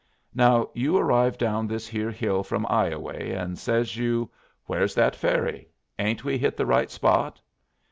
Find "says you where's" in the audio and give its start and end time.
3.59-4.95